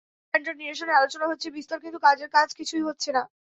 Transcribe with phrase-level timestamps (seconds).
[0.33, 3.23] যানজট নিরসনে আলোচনা হচ্ছে বিস্তর, কিন্তু কাজের কাজ কিছুই হচ্ছে না।